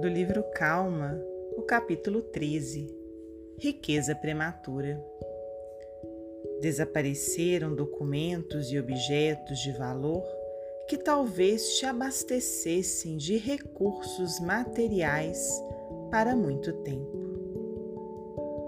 [0.00, 1.22] do livro Calma,
[1.58, 2.86] o capítulo 13
[3.58, 4.98] Riqueza Prematura.
[6.62, 10.24] Desapareceram documentos e objetos de valor
[10.88, 15.62] que talvez te abastecessem de recursos materiais
[16.10, 17.18] para muito tempo.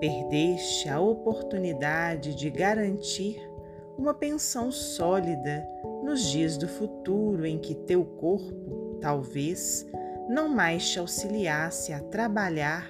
[0.00, 3.40] Perdeste a oportunidade de garantir
[3.96, 5.64] uma pensão sólida
[6.02, 9.86] nos dias do futuro em que teu corpo, talvez,
[10.30, 12.88] não mais te auxiliasse a trabalhar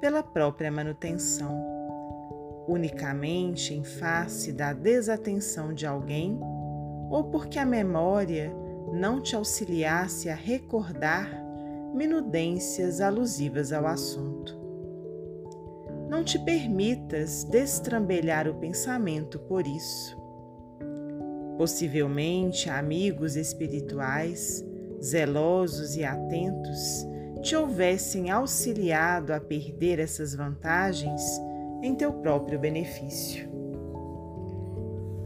[0.00, 1.56] pela própria manutenção,
[2.66, 6.36] unicamente em face da desatenção de alguém
[7.08, 8.52] ou porque a memória
[8.92, 11.30] não te auxiliasse a recordar
[11.94, 14.58] minudências alusivas ao assunto.
[16.08, 20.18] Não te permitas destrambelhar o pensamento por isso.
[21.56, 24.68] Possivelmente, amigos espirituais
[25.02, 27.06] zelosos e atentos,
[27.42, 31.22] te houvessem auxiliado a perder essas vantagens
[31.82, 33.48] em teu próprio benefício.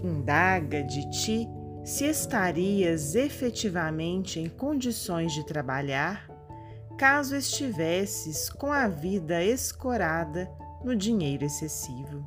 [0.02, 1.48] Indaga de ti
[1.84, 6.28] se estarias efetivamente em condições de trabalhar
[6.96, 10.48] caso estivesses com a vida escorada
[10.84, 12.26] no dinheiro excessivo.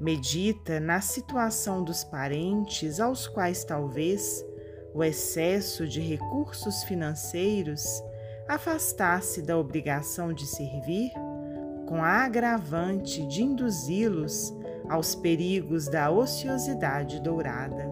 [0.00, 4.44] Medita na situação dos parentes aos quais talvez
[4.94, 8.02] o excesso de recursos financeiros
[8.48, 11.12] afastasse da obrigação de servir,
[11.86, 14.54] com a agravante de induzi-los
[14.88, 17.90] aos perigos da ociosidade dourada.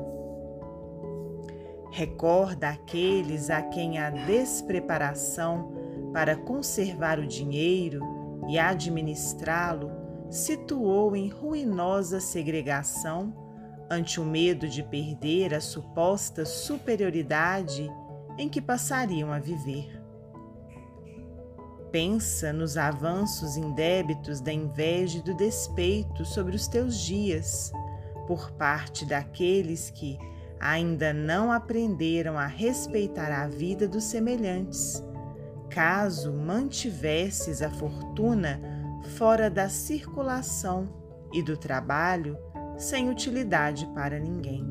[1.93, 5.73] Recorda aqueles a quem a despreparação
[6.13, 8.01] para conservar o dinheiro
[8.49, 9.91] e administrá-lo
[10.31, 13.48] situou em ruinosa segregação
[13.91, 17.91] ante o medo de perder a suposta superioridade
[18.39, 19.99] em que passariam a viver.
[21.91, 27.73] Pensa nos avanços indébitos da inveja e do despeito sobre os teus dias,
[28.27, 30.19] por parte daqueles que
[30.61, 35.03] ainda não aprenderam a respeitar a vida dos semelhantes,
[35.71, 38.61] caso mantivesses a fortuna
[39.17, 40.89] fora da circulação
[41.33, 42.37] e do trabalho
[42.79, 44.65] sem utilidade para ninguém.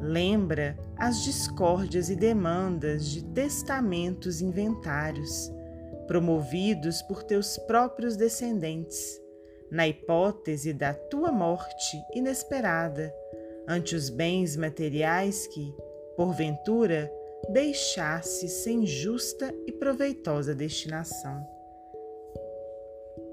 [0.00, 5.52] Lembra as discórdias e demandas de testamentos inventários,
[6.06, 9.20] promovidos por teus próprios descendentes,
[9.70, 13.14] na hipótese da tua morte inesperada,
[13.68, 15.74] ante os bens materiais que,
[16.16, 17.12] porventura,
[17.50, 21.46] deixasse sem justa e proveitosa destinação.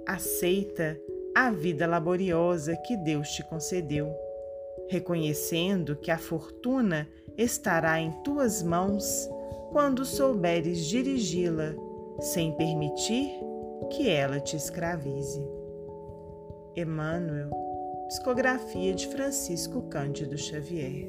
[0.06, 0.98] Aceita
[1.40, 4.12] a vida laboriosa que Deus te concedeu,
[4.90, 9.30] reconhecendo que a fortuna estará em tuas mãos
[9.72, 11.76] quando souberes dirigi-la,
[12.20, 13.30] sem permitir
[13.92, 15.48] que ela te escravize.
[16.76, 17.52] Emmanuel,
[18.08, 21.08] psicografia de Francisco Cândido Xavier.